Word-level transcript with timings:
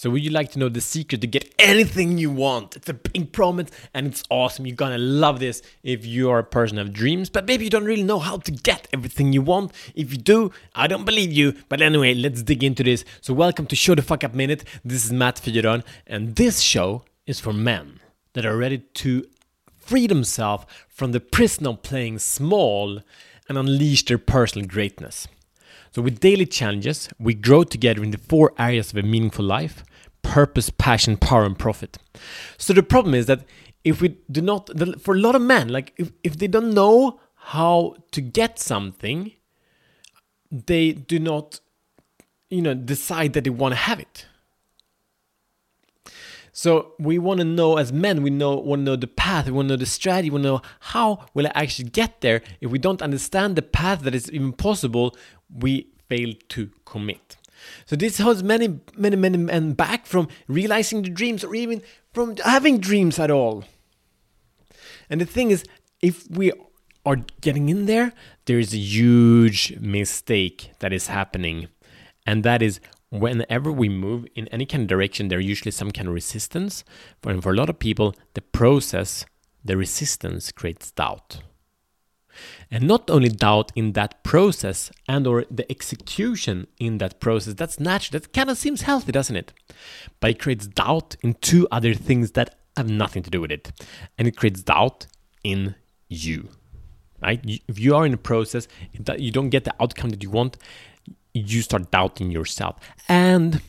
So 0.00 0.08
would 0.08 0.24
you 0.24 0.30
like 0.30 0.50
to 0.52 0.58
know 0.58 0.70
the 0.70 0.80
secret 0.80 1.20
to 1.20 1.26
get 1.26 1.54
anything 1.58 2.16
you 2.16 2.30
want? 2.30 2.74
It's 2.74 2.88
a 2.88 2.94
big 2.94 3.32
promise 3.32 3.68
and 3.92 4.06
it's 4.06 4.22
awesome. 4.30 4.64
You're 4.64 4.74
gonna 4.74 4.96
love 4.96 5.40
this 5.40 5.60
if 5.82 6.06
you 6.06 6.30
are 6.30 6.38
a 6.38 6.42
person 6.42 6.78
of 6.78 6.94
dreams, 6.94 7.28
but 7.28 7.46
maybe 7.46 7.64
you 7.64 7.70
don't 7.70 7.84
really 7.84 8.02
know 8.02 8.18
how 8.18 8.38
to 8.38 8.50
get 8.50 8.88
everything 8.94 9.34
you 9.34 9.42
want. 9.42 9.72
If 9.94 10.10
you 10.10 10.16
do, 10.16 10.52
I 10.74 10.86
don't 10.86 11.04
believe 11.04 11.34
you. 11.34 11.52
But 11.68 11.82
anyway, 11.82 12.14
let's 12.14 12.42
dig 12.42 12.64
into 12.64 12.82
this. 12.82 13.04
So 13.20 13.34
welcome 13.34 13.66
to 13.66 13.76
Show 13.76 13.94
the 13.94 14.00
Fuck 14.00 14.24
Up 14.24 14.32
Minute. 14.32 14.64
This 14.82 15.04
is 15.04 15.12
Matt 15.12 15.36
Fyron, 15.36 15.84
and 16.06 16.34
this 16.36 16.60
show 16.60 17.04
is 17.26 17.38
for 17.38 17.52
men 17.52 18.00
that 18.32 18.46
are 18.46 18.56
ready 18.56 18.78
to 18.78 19.26
free 19.76 20.06
themselves 20.06 20.64
from 20.88 21.12
the 21.12 21.20
prison 21.20 21.66
of 21.66 21.82
playing 21.82 22.20
small 22.20 23.02
and 23.50 23.58
unleash 23.58 24.06
their 24.06 24.16
personal 24.16 24.66
greatness. 24.66 25.28
So, 25.92 26.02
with 26.02 26.20
daily 26.20 26.46
challenges, 26.46 27.08
we 27.18 27.34
grow 27.34 27.64
together 27.64 28.04
in 28.04 28.12
the 28.12 28.18
four 28.18 28.52
areas 28.56 28.92
of 28.92 28.96
a 28.96 29.02
meaningful 29.02 29.44
life 29.44 29.82
purpose, 30.22 30.70
passion, 30.70 31.16
power, 31.16 31.44
and 31.44 31.58
profit. 31.58 31.98
So, 32.58 32.72
the 32.72 32.82
problem 32.82 33.14
is 33.14 33.26
that 33.26 33.44
if 33.84 34.00
we 34.00 34.16
do 34.30 34.40
not, 34.40 34.70
for 35.00 35.14
a 35.14 35.18
lot 35.18 35.34
of 35.34 35.42
men, 35.42 35.68
like 35.68 35.92
if, 35.96 36.12
if 36.22 36.38
they 36.38 36.46
don't 36.46 36.74
know 36.74 37.20
how 37.34 37.96
to 38.12 38.20
get 38.20 38.58
something, 38.58 39.32
they 40.50 40.92
do 40.92 41.18
not, 41.18 41.60
you 42.50 42.62
know, 42.62 42.74
decide 42.74 43.32
that 43.32 43.44
they 43.44 43.50
want 43.50 43.72
to 43.72 43.76
have 43.76 44.00
it. 44.00 44.26
So 46.52 46.92
we 46.98 47.18
want 47.18 47.38
to 47.38 47.44
know 47.44 47.78
as 47.78 47.92
men, 47.92 48.22
we 48.22 48.30
know 48.30 48.56
want 48.56 48.80
to 48.80 48.84
know 48.84 48.96
the 48.96 49.06
path, 49.06 49.46
we 49.46 49.52
want 49.52 49.68
to 49.68 49.74
know 49.74 49.78
the 49.78 49.86
strategy, 49.86 50.28
we 50.28 50.34
want 50.34 50.42
to 50.42 50.48
know 50.48 50.62
how 50.80 51.26
will 51.32 51.46
I 51.46 51.52
actually 51.54 51.88
get 51.88 52.20
there. 52.20 52.42
If 52.60 52.70
we 52.70 52.78
don't 52.78 53.00
understand 53.00 53.56
the 53.56 53.62
path 53.62 54.02
that 54.02 54.14
is 54.14 54.30
even 54.30 54.52
possible, 54.52 55.16
we 55.48 55.88
fail 56.08 56.34
to 56.48 56.70
commit. 56.84 57.36
So 57.86 57.96
this 57.96 58.18
holds 58.18 58.42
many, 58.42 58.80
many, 58.96 59.16
many 59.16 59.38
men 59.38 59.72
back 59.72 60.06
from 60.06 60.28
realizing 60.48 61.02
the 61.02 61.10
dreams 61.10 61.44
or 61.44 61.54
even 61.54 61.82
from 62.12 62.36
having 62.36 62.78
dreams 62.78 63.18
at 63.18 63.30
all. 63.30 63.64
And 65.08 65.20
the 65.20 65.26
thing 65.26 65.50
is, 65.50 65.64
if 66.00 66.30
we 66.30 66.52
are 67.04 67.16
getting 67.40 67.68
in 67.68 67.86
there, 67.86 68.12
there 68.46 68.58
is 68.58 68.72
a 68.72 68.78
huge 68.78 69.76
mistake 69.80 70.72
that 70.78 70.92
is 70.92 71.08
happening. 71.08 71.68
And 72.26 72.44
that 72.44 72.62
is 72.62 72.80
whenever 73.10 73.72
we 73.72 73.88
move 73.88 74.26
in 74.34 74.46
any 74.48 74.66
kind 74.66 74.82
of 74.82 74.88
direction, 74.88 75.28
there 75.28 75.40
usually 75.40 75.72
some 75.72 75.90
kind 75.90 76.08
of 76.08 76.14
resistance. 76.14 76.84
And 77.24 77.42
for 77.42 77.52
a 77.52 77.56
lot 77.56 77.70
of 77.70 77.78
people, 77.78 78.14
the 78.34 78.42
process, 78.42 79.26
the 79.64 79.76
resistance 79.76 80.52
creates 80.52 80.90
doubt. 80.92 81.42
And 82.70 82.86
not 82.86 83.10
only 83.10 83.28
doubt 83.28 83.72
in 83.74 83.92
that 83.92 84.22
process 84.22 84.90
and 85.08 85.26
or 85.26 85.44
the 85.50 85.70
execution 85.70 86.66
in 86.78 86.98
that 86.98 87.20
process, 87.20 87.54
that's 87.54 87.80
natural. 87.80 88.20
That 88.20 88.32
kind 88.32 88.50
of 88.50 88.58
seems 88.58 88.82
healthy, 88.82 89.12
doesn't 89.12 89.36
it? 89.36 89.52
But 90.20 90.30
it 90.30 90.38
creates 90.38 90.66
doubt 90.66 91.16
in 91.22 91.34
two 91.34 91.66
other 91.70 91.94
things 91.94 92.32
that 92.32 92.56
have 92.76 92.88
nothing 92.88 93.22
to 93.22 93.30
do 93.30 93.40
with 93.40 93.50
it. 93.50 93.72
And 94.18 94.28
it 94.28 94.36
creates 94.36 94.62
doubt 94.62 95.06
in 95.44 95.74
you. 96.08 96.48
Right? 97.22 97.40
If 97.68 97.78
you 97.78 97.94
are 97.96 98.06
in 98.06 98.14
a 98.14 98.18
process 98.18 98.66
that 98.98 99.20
you 99.20 99.30
don't 99.30 99.50
get 99.50 99.64
the 99.64 99.74
outcome 99.80 100.10
that 100.10 100.22
you 100.22 100.30
want, 100.30 100.56
you 101.34 101.62
start 101.62 101.90
doubting 101.90 102.30
yourself. 102.30 102.76
And 103.08 103.60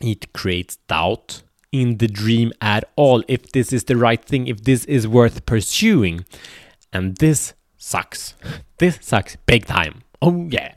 it 0.00 0.32
creates 0.32 0.76
doubt 0.88 1.42
in 1.72 1.98
the 1.98 2.08
dream 2.08 2.52
at 2.60 2.84
all 2.96 3.22
if 3.28 3.52
this 3.52 3.72
is 3.72 3.84
the 3.84 3.96
right 3.96 4.24
thing, 4.24 4.46
if 4.46 4.64
this 4.64 4.84
is 4.84 5.06
worth 5.06 5.44
pursuing. 5.44 6.24
And 6.92 7.16
this 7.16 7.52
sucks. 7.78 8.34
This 8.78 8.98
sucks 9.00 9.36
big 9.46 9.64
time. 9.64 10.02
Oh, 10.20 10.46
yeah. 10.50 10.74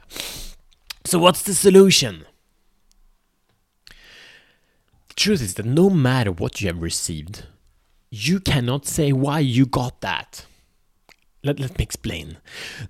So, 1.03 1.19
what's 1.19 1.41
the 1.43 1.53
solution? 1.53 2.25
The 3.87 5.15
truth 5.15 5.41
is 5.41 5.55
that 5.55 5.65
no 5.65 5.89
matter 5.89 6.31
what 6.31 6.61
you 6.61 6.67
have 6.67 6.81
received, 6.81 7.45
you 8.09 8.39
cannot 8.39 8.85
say 8.85 9.11
why 9.11 9.39
you 9.39 9.65
got 9.65 10.01
that. 10.01 10.45
Let, 11.43 11.59
let 11.59 11.77
me 11.77 11.83
explain. 11.83 12.37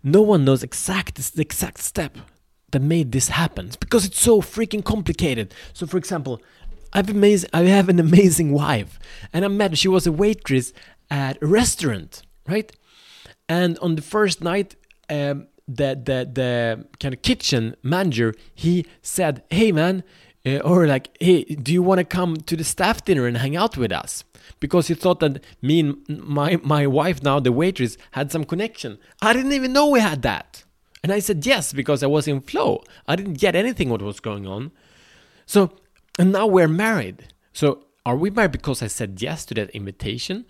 No 0.03 0.21
one 0.21 0.45
knows 0.45 0.61
exact 0.61 1.15
the 1.15 1.41
exact 1.41 1.79
step 1.79 2.17
that 2.71 2.81
made 2.81 3.11
this 3.11 3.29
happen 3.29 3.71
because 3.79 4.05
it's 4.05 4.19
so 4.19 4.41
freaking 4.41 4.83
complicated. 4.83 5.53
So, 5.73 5.85
for 5.85 5.97
example, 5.97 6.41
I've 6.93 7.09
amazing, 7.09 7.49
I 7.53 7.63
have 7.63 7.87
an 7.87 7.99
amazing 7.99 8.51
wife, 8.51 8.99
and 9.31 9.45
I 9.45 9.47
met 9.47 9.77
she 9.77 9.87
was 9.87 10.05
a 10.05 10.11
waitress 10.11 10.73
at 11.09 11.41
a 11.41 11.47
restaurant, 11.47 12.23
right? 12.47 12.71
And 13.51 13.77
on 13.79 13.95
the 13.95 14.01
first 14.01 14.41
night, 14.41 14.69
um, 15.09 15.47
the 15.67 15.89
the 16.07 16.19
the 16.39 16.51
kind 17.01 17.13
of 17.13 17.21
kitchen 17.21 17.75
manager 17.83 18.33
he 18.55 18.85
said, 19.01 19.43
"Hey, 19.49 19.71
man." 19.73 20.03
Uh, 20.43 20.57
or 20.69 20.87
like, 20.87 21.07
hey, 21.19 21.43
do 21.43 21.71
you 21.71 21.83
want 21.83 21.99
to 21.99 22.03
come 22.03 22.35
to 22.35 22.55
the 22.57 22.63
staff 22.63 23.05
dinner 23.05 23.27
and 23.27 23.37
hang 23.37 23.55
out 23.55 23.77
with 23.77 23.91
us? 23.91 24.23
Because 24.59 24.87
he 24.87 24.95
thought 24.95 25.19
that 25.19 25.43
me 25.61 25.81
and 25.81 25.97
my 26.39 26.51
my 26.63 26.87
wife 26.87 27.21
now, 27.21 27.39
the 27.39 27.51
waitress, 27.51 27.95
had 28.17 28.31
some 28.31 28.45
connection. 28.45 28.97
I 29.21 29.33
didn't 29.33 29.53
even 29.53 29.71
know 29.71 29.85
we 29.87 29.99
had 29.99 30.23
that. 30.23 30.63
And 31.03 31.11
I 31.11 31.19
said 31.19 31.45
yes 31.45 31.73
because 31.73 32.01
I 32.01 32.07
was 32.07 32.27
in 32.27 32.41
flow. 32.41 32.83
I 33.07 33.15
didn't 33.15 33.39
get 33.45 33.55
anything 33.55 33.89
what 33.89 34.01
was 34.01 34.19
going 34.19 34.47
on. 34.47 34.71
So, 35.45 35.59
and 36.17 36.31
now 36.31 36.47
we're 36.47 36.75
married. 36.87 37.19
So, 37.53 37.67
are 38.03 38.17
we 38.17 38.31
married 38.31 38.53
because 38.59 38.81
I 38.81 38.87
said 38.87 39.21
yes 39.21 39.45
to 39.47 39.53
that 39.55 39.69
invitation? 39.71 40.45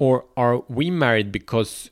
Or 0.00 0.24
are 0.36 0.56
we 0.68 0.90
married 0.90 1.30
because 1.30 1.90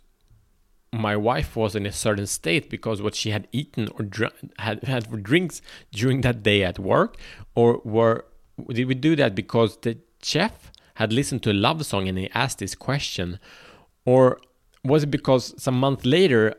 my 0.92 1.16
wife 1.16 1.54
was 1.56 1.74
in 1.74 1.84
a 1.84 1.92
certain 1.92 2.26
state 2.26 2.70
because 2.70 3.02
what 3.02 3.14
she 3.14 3.30
had 3.30 3.46
eaten 3.52 3.88
or 3.94 4.04
dr- 4.04 4.32
had 4.58 4.82
had 4.84 5.06
for 5.08 5.16
drinks 5.16 5.60
during 5.92 6.22
that 6.22 6.42
day 6.42 6.64
at 6.64 6.78
work 6.78 7.16
or 7.54 7.80
were 7.84 8.24
did 8.70 8.86
we 8.86 8.94
do 8.94 9.14
that 9.14 9.34
because 9.34 9.76
the 9.78 9.98
chef 10.22 10.72
had 10.94 11.12
listened 11.12 11.42
to 11.42 11.52
a 11.52 11.52
love 11.52 11.84
song 11.84 12.08
and 12.08 12.16
he 12.18 12.30
asked 12.34 12.58
this 12.58 12.74
question 12.74 13.38
or 14.06 14.40
was 14.82 15.02
it 15.02 15.10
because 15.10 15.60
some 15.62 15.78
month 15.78 16.04
later 16.04 16.54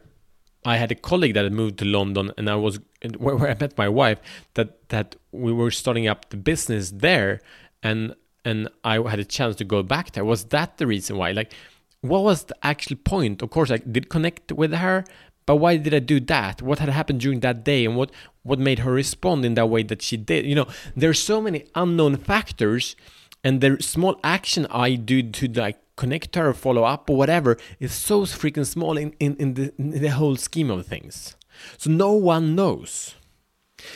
I 0.65 0.77
had 0.77 0.91
a 0.91 0.95
colleague 0.95 1.35
that 1.35 1.43
had 1.43 1.53
moved 1.53 1.79
to 1.79 1.85
London, 1.85 2.31
and 2.37 2.49
I 2.49 2.55
was 2.55 2.79
where, 3.17 3.35
where 3.35 3.49
I 3.49 3.55
met 3.59 3.77
my 3.77 3.87
wife. 3.87 4.19
That 4.55 4.89
that 4.89 5.15
we 5.31 5.53
were 5.53 5.71
starting 5.71 6.07
up 6.07 6.29
the 6.29 6.37
business 6.37 6.91
there, 6.91 7.39
and 7.81 8.13
and 8.43 8.69
I 8.83 9.01
had 9.09 9.19
a 9.19 9.25
chance 9.25 9.55
to 9.57 9.63
go 9.63 9.83
back 9.83 10.11
there. 10.11 10.25
Was 10.25 10.45
that 10.45 10.77
the 10.77 10.87
reason 10.87 11.17
why? 11.17 11.31
Like, 11.31 11.53
what 12.01 12.23
was 12.23 12.45
the 12.45 12.55
actual 12.63 12.95
point? 12.97 13.41
Of 13.41 13.49
course, 13.49 13.71
I 13.71 13.77
did 13.77 14.09
connect 14.09 14.51
with 14.51 14.73
her, 14.73 15.03
but 15.45 15.57
why 15.57 15.77
did 15.77 15.93
I 15.93 15.99
do 15.99 16.19
that? 16.21 16.61
What 16.61 16.79
had 16.79 16.89
happened 16.89 17.19
during 17.21 17.39
that 17.41 17.63
day, 17.63 17.85
and 17.85 17.95
what 17.95 18.11
what 18.43 18.59
made 18.59 18.79
her 18.79 18.91
respond 18.91 19.45
in 19.45 19.55
that 19.55 19.69
way 19.69 19.83
that 19.83 20.01
she 20.01 20.17
did? 20.17 20.45
You 20.45 20.55
know, 20.55 20.67
there's 20.95 21.21
so 21.21 21.41
many 21.41 21.65
unknown 21.75 22.17
factors, 22.17 22.95
and 23.43 23.61
the 23.61 23.81
small 23.81 24.19
action 24.23 24.67
I 24.69 24.95
do 24.95 25.23
to 25.23 25.47
like 25.47 25.77
connect 25.95 26.35
her, 26.35 26.53
follow 26.53 26.83
up, 26.83 27.09
or 27.09 27.17
whatever 27.17 27.57
is 27.79 27.93
so 27.93 28.21
freaking 28.21 28.65
small 28.65 28.97
in, 28.97 29.13
in, 29.19 29.35
in, 29.35 29.53
the, 29.55 29.73
in 29.77 30.01
the 30.01 30.07
whole 30.11 30.37
scheme 30.37 30.71
of 30.71 30.85
things. 30.85 31.35
So 31.77 31.91
no 31.91 32.13
one 32.13 32.55
knows. 32.55 33.15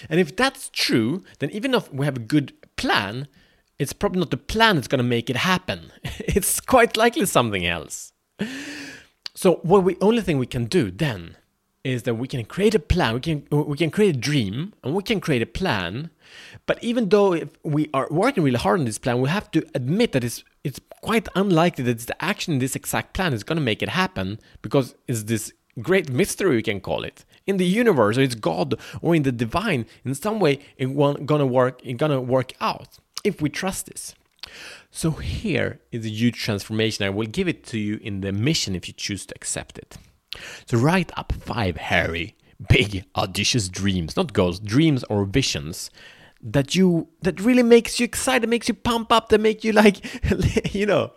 And 0.09 0.19
if 0.19 0.35
that's 0.35 0.69
true, 0.69 1.23
then 1.39 1.49
even 1.51 1.73
if 1.73 1.91
we 1.93 2.05
have 2.05 2.17
a 2.17 2.19
good 2.19 2.51
plan, 2.75 3.27
it's 3.79 3.93
probably 3.93 4.19
not 4.19 4.31
the 4.31 4.37
plan 4.37 4.75
that's 4.75 4.87
going 4.87 4.99
to 4.99 5.03
make 5.03 5.29
it 5.29 5.37
happen. 5.37 5.91
it's 6.19 6.59
quite 6.59 6.97
likely 6.97 7.25
something 7.25 7.65
else. 7.65 8.13
So 9.35 9.55
what 9.63 9.83
we 9.83 9.97
only 10.01 10.21
thing 10.21 10.37
we 10.37 10.45
can 10.45 10.65
do 10.65 10.91
then 10.91 11.37
is 11.83 12.03
that 12.03 12.15
we 12.15 12.27
can 12.27 12.45
create 12.45 12.73
a 12.73 12.79
plan, 12.79 13.15
we 13.15 13.19
can 13.19 13.45
we 13.51 13.75
can 13.75 13.91
create 13.91 14.15
a 14.15 14.19
dream, 14.19 14.73
and 14.83 14.93
we 14.95 15.03
can 15.03 15.19
create 15.19 15.41
a 15.41 15.45
plan. 15.45 16.11
But 16.65 16.81
even 16.81 17.09
though 17.09 17.33
if 17.33 17.49
we 17.63 17.89
are 17.93 18.07
working 18.09 18.43
really 18.43 18.57
hard 18.57 18.79
on 18.79 18.85
this 18.85 18.97
plan, 18.97 19.19
we 19.19 19.29
have 19.29 19.51
to 19.51 19.65
admit 19.75 20.13
that 20.13 20.23
it's 20.23 20.43
it's 20.63 20.79
quite 21.01 21.27
unlikely 21.35 21.83
that 21.85 21.99
the 21.99 22.23
action 22.23 22.53
in 22.53 22.59
this 22.59 22.75
exact 22.75 23.13
plan 23.13 23.33
is 23.33 23.43
going 23.43 23.57
to 23.57 23.61
make 23.61 23.83
it 23.83 23.89
happen 23.89 24.39
because 24.61 24.95
it's 25.07 25.23
this 25.23 25.51
great 25.81 26.09
mystery 26.09 26.55
we 26.55 26.61
can 26.61 26.79
call 26.79 27.03
it 27.03 27.25
in 27.47 27.57
the 27.57 27.65
universe 27.65 28.15
or 28.17 28.21
it's 28.21 28.35
god 28.35 28.75
or 29.01 29.15
in 29.15 29.23
the 29.23 29.31
divine 29.31 29.85
in 30.05 30.13
some 30.13 30.39
way 30.39 30.59
it's 30.77 30.91
gonna 31.25 31.45
work 31.45 31.81
it's 31.83 31.97
gonna 31.97 32.21
work 32.21 32.53
out 32.61 32.99
if 33.23 33.41
we 33.41 33.49
trust 33.49 33.87
this. 33.87 34.15
So 34.91 35.11
here 35.11 35.79
is 35.91 36.05
a 36.05 36.09
huge 36.09 36.37
transformation. 36.37 37.05
I 37.05 37.09
will 37.09 37.27
give 37.27 37.47
it 37.47 37.63
to 37.67 37.79
you 37.79 37.99
in 38.01 38.21
the 38.21 38.31
mission 38.31 38.75
if 38.75 38.87
you 38.87 38.93
choose 38.93 39.25
to 39.27 39.35
accept 39.35 39.77
it. 39.77 39.97
So 40.65 40.77
write 40.77 41.11
up 41.17 41.31
five 41.31 41.77
hairy 41.77 42.35
big 42.69 43.03
audacious 43.15 43.67
dreams 43.67 44.15
not 44.15 44.31
goals 44.31 44.59
dreams 44.59 45.03
or 45.09 45.25
visions 45.25 45.89
that 46.41 46.75
you 46.75 47.07
that 47.21 47.39
really 47.39 47.63
makes 47.63 47.99
you 47.99 48.03
excited 48.03 48.49
makes 48.49 48.67
you 48.67 48.73
pump 48.73 49.11
up 49.11 49.29
that 49.29 49.39
make 49.39 49.63
you 49.63 49.71
like 49.71 50.73
you 50.73 50.85
know 50.85 51.11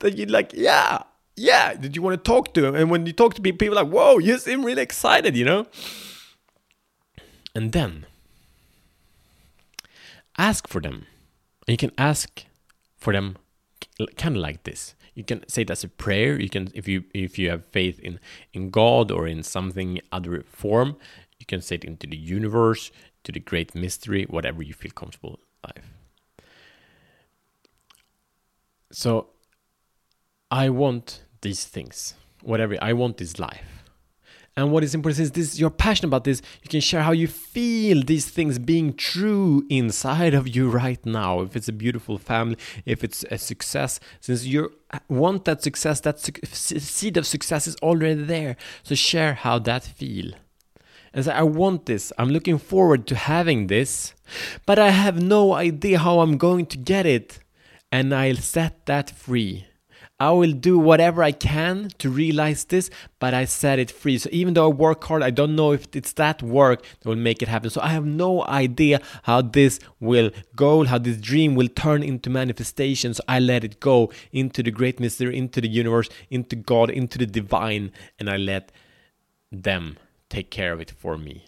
that 0.00 0.16
you 0.16 0.26
like 0.26 0.52
yeah 0.54 1.02
yeah 1.36 1.74
that 1.74 1.94
you 1.94 2.02
want 2.02 2.22
to 2.22 2.30
talk 2.30 2.54
to. 2.54 2.74
And 2.74 2.90
when 2.90 3.06
you 3.06 3.12
talk 3.12 3.34
to 3.34 3.42
people 3.42 3.58
people 3.58 3.76
like 3.76 3.88
whoa 3.88 4.18
you 4.18 4.38
seem 4.38 4.64
really 4.64 4.82
excited 4.82 5.36
you 5.36 5.44
know? 5.44 5.66
And 7.54 7.72
then 7.72 8.06
ask 10.38 10.68
for 10.68 10.80
them 10.80 11.06
and 11.70 11.80
you 11.80 11.88
can 11.88 11.92
ask 11.96 12.44
for 12.96 13.12
them 13.12 13.36
kind 14.16 14.36
of 14.36 14.42
like 14.42 14.64
this 14.64 14.94
you 15.14 15.22
can 15.24 15.46
say 15.48 15.62
it 15.62 15.70
as 15.70 15.84
a 15.84 15.88
prayer 15.88 16.40
you 16.40 16.48
can 16.48 16.68
if 16.74 16.88
you 16.88 17.04
if 17.14 17.38
you 17.38 17.50
have 17.50 17.64
faith 17.66 17.98
in 18.00 18.18
in 18.52 18.70
god 18.70 19.10
or 19.10 19.26
in 19.26 19.42
something 19.42 20.00
other 20.10 20.42
form 20.42 20.96
you 21.38 21.46
can 21.46 21.60
say 21.60 21.76
it 21.76 21.84
into 21.84 22.06
the 22.06 22.16
universe 22.16 22.90
to 23.24 23.32
the 23.32 23.40
great 23.40 23.74
mystery, 23.74 24.24
whatever 24.28 24.62
you 24.62 24.74
feel 24.74 24.92
comfortable 24.92 25.40
life. 25.64 25.92
So 28.92 29.28
I 30.50 30.68
want 30.70 31.24
these 31.40 31.64
things. 31.64 32.14
Whatever 32.42 32.76
I 32.80 32.92
want 32.92 33.18
this 33.18 33.38
life. 33.38 33.79
And 34.56 34.72
what 34.72 34.82
is 34.82 34.94
important 34.94 35.20
is 35.20 35.30
this 35.30 35.58
you're 35.58 35.70
passionate 35.70 36.08
about 36.08 36.24
this, 36.24 36.42
you 36.62 36.68
can 36.68 36.80
share 36.80 37.02
how 37.02 37.12
you 37.12 37.28
feel 37.28 38.02
these 38.02 38.28
things 38.28 38.58
being 38.58 38.94
true 38.94 39.64
inside 39.70 40.34
of 40.34 40.48
you 40.48 40.68
right 40.68 41.04
now. 41.06 41.40
If 41.40 41.56
it's 41.56 41.68
a 41.68 41.72
beautiful 41.72 42.18
family, 42.18 42.56
if 42.84 43.04
it's 43.04 43.24
a 43.30 43.38
success, 43.38 44.00
since 44.20 44.44
you 44.44 44.72
want 45.08 45.44
that 45.44 45.62
success, 45.62 46.00
that 46.00 46.18
su- 46.20 46.32
seed 46.42 47.16
of 47.16 47.26
success 47.26 47.66
is 47.66 47.76
already 47.76 48.22
there. 48.22 48.56
So 48.82 48.94
share 48.94 49.34
how 49.34 49.60
that 49.60 49.84
feel. 49.84 50.32
And 51.12 51.24
say, 51.24 51.32
I 51.32 51.42
want 51.42 51.86
this. 51.86 52.12
I'm 52.18 52.28
looking 52.28 52.58
forward 52.58 53.06
to 53.08 53.14
having 53.14 53.68
this, 53.68 54.14
but 54.66 54.78
I 54.78 54.90
have 54.90 55.20
no 55.20 55.54
idea 55.54 56.00
how 56.00 56.20
I'm 56.20 56.36
going 56.36 56.66
to 56.66 56.76
get 56.76 57.06
it. 57.06 57.38
And 57.92 58.14
I'll 58.14 58.36
set 58.36 58.86
that 58.86 59.10
free. 59.10 59.66
I 60.20 60.32
will 60.32 60.52
do 60.52 60.78
whatever 60.78 61.22
I 61.22 61.32
can 61.32 61.88
to 61.96 62.10
realize 62.10 62.64
this, 62.64 62.90
but 63.18 63.32
I 63.32 63.46
set 63.46 63.78
it 63.78 63.90
free. 63.90 64.18
So 64.18 64.28
even 64.30 64.52
though 64.52 64.66
I 64.66 64.72
work 64.72 65.02
hard, 65.04 65.22
I 65.22 65.30
don't 65.30 65.56
know 65.56 65.72
if 65.72 65.88
it's 65.94 66.12
that 66.12 66.42
work 66.42 66.82
that 66.82 67.08
will 67.08 67.16
make 67.16 67.40
it 67.40 67.48
happen. 67.48 67.70
So 67.70 67.80
I 67.80 67.88
have 67.88 68.04
no 68.04 68.44
idea 68.44 69.00
how 69.22 69.40
this 69.40 69.80
will 69.98 70.30
go, 70.54 70.84
how 70.84 70.98
this 70.98 71.16
dream 71.16 71.54
will 71.54 71.68
turn 71.68 72.02
into 72.02 72.28
manifestation. 72.28 73.14
So 73.14 73.22
I 73.26 73.40
let 73.40 73.64
it 73.64 73.80
go 73.80 74.12
into 74.30 74.62
the 74.62 74.70
great 74.70 75.00
mystery, 75.00 75.38
into 75.38 75.62
the 75.62 75.68
universe, 75.68 76.10
into 76.28 76.54
God, 76.54 76.90
into 76.90 77.16
the 77.16 77.26
divine, 77.26 77.90
and 78.18 78.28
I 78.28 78.36
let 78.36 78.72
them 79.50 79.96
take 80.28 80.50
care 80.50 80.74
of 80.74 80.82
it 80.82 80.90
for 80.90 81.16
me. 81.16 81.46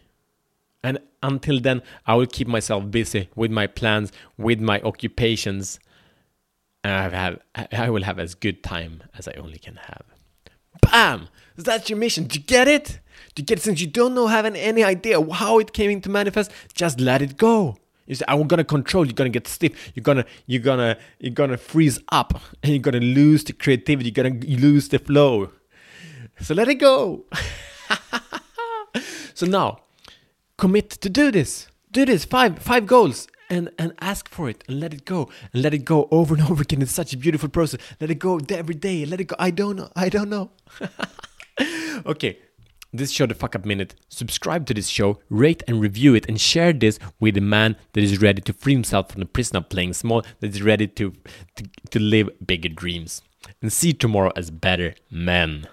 And 0.83 0.99
until 1.23 1.61
then, 1.61 1.83
I 2.07 2.15
will 2.15 2.27
keep 2.27 2.49
myself 2.49 2.91
busy 2.91 3.29
with 3.37 3.51
my 3.51 3.67
plans, 3.67 4.13
with 4.39 4.61
my 4.61 4.81
occupations 4.81 5.79
and 6.85 6.93
I 6.93 7.09
have 7.17 7.41
I 7.73 7.91
will 7.91 8.03
have 8.03 8.19
as 8.19 8.35
good 8.35 8.63
time 8.63 9.03
as 9.17 9.29
I 9.29 9.33
only 9.33 9.59
can 9.59 9.77
have. 9.77 10.03
Bam! 10.81 11.29
That's 11.57 11.89
your 11.91 11.99
mission. 11.99 12.25
Do 12.25 12.39
you 12.39 12.45
get 12.45 12.67
it? 12.67 12.99
Do 13.35 13.43
you 13.43 13.47
get 13.47 13.59
it? 13.59 13.63
Since 13.63 13.81
you 13.81 13.87
don't 13.87 14.15
know, 14.15 14.27
having 14.27 14.57
any 14.57 14.83
idea 14.83 15.23
how 15.33 15.59
it 15.59 15.73
came 15.73 15.91
into 15.91 16.09
manifest, 16.09 16.51
just 16.75 17.01
let 17.01 17.23
it 17.23 17.37
go. 17.37 17.77
You 18.07 18.17
say, 18.17 18.25
I'm 18.27 18.47
gonna 18.49 18.65
control. 18.65 19.07
You're 19.07 19.15
gonna 19.15 19.31
get 19.31 19.47
stiff. 19.47 19.93
You're 19.95 20.03
gonna, 20.03 20.25
you're 20.47 20.63
gonna, 20.63 20.99
you're 21.21 21.33
gonna 21.33 21.57
freeze 21.57 22.01
up, 22.11 22.41
and 22.63 22.73
you're 22.73 22.83
gonna 22.83 23.01
lose 23.01 23.45
the 23.45 23.53
creativity. 23.53 24.13
You're 24.15 24.31
gonna 24.31 24.45
lose 24.61 24.89
the 24.89 24.99
flow. 24.99 25.51
So 26.41 26.55
let 26.55 26.69
it 26.69 26.77
go. 26.77 27.25
so 29.35 29.47
now, 29.47 29.81
commit 30.57 30.91
to 30.91 31.09
do 31.09 31.31
this. 31.31 31.69
Do 31.93 32.05
this. 32.05 32.25
Five, 32.25 32.59
five 32.59 32.87
goals 32.87 33.29
and 33.53 33.71
and 33.79 33.93
ask 34.01 34.29
for 34.29 34.49
it 34.49 34.65
and 34.67 34.81
let 34.81 34.95
it 34.95 35.05
go 35.05 35.29
and 35.53 35.63
let 35.63 35.75
it 35.75 35.85
go 35.85 36.09
over 36.11 36.35
and 36.35 36.43
over 36.51 36.63
again. 36.63 36.83
It's 36.83 36.93
such 36.93 37.13
a 37.13 37.17
beautiful 37.17 37.49
process. 37.49 37.81
Let 38.01 38.11
it 38.11 38.19
go 38.19 38.41
every 38.49 38.75
day. 38.75 39.05
Let 39.05 39.21
it 39.21 39.25
go. 39.25 39.37
I 39.39 39.51
don't 39.51 39.77
know. 39.77 39.91
I 39.95 40.09
don't 40.09 40.31
know. 40.31 40.51
okay. 42.07 42.39
This 42.95 43.11
show 43.11 43.25
the 43.25 43.35
fuck 43.35 43.57
up 43.57 43.65
minute. 43.65 43.95
Subscribe 44.11 44.67
to 44.67 44.75
this 44.75 44.89
show, 44.89 45.19
rate 45.31 45.63
and 45.67 45.81
review 45.81 46.15
it, 46.15 46.29
and 46.29 46.39
share 46.39 46.75
this 46.75 46.99
with 47.19 47.39
a 47.39 47.41
man 47.41 47.77
that 47.95 48.05
is 48.05 48.21
ready 48.21 48.43
to 48.43 48.53
free 48.53 48.75
himself 48.75 49.11
from 49.11 49.21
the 49.21 49.27
prison 49.27 49.57
of 49.57 49.71
playing 49.71 49.95
small, 49.95 50.23
that 50.41 50.51
is 50.55 50.61
ready 50.61 50.87
to, 50.87 51.15
to, 51.57 51.65
to 51.89 51.99
live 51.99 52.29
bigger 52.45 52.69
dreams. 52.69 53.23
And 53.63 53.73
see 53.73 53.95
tomorrow 53.95 54.31
as 54.37 54.51
better 54.51 54.95
men. 55.11 55.69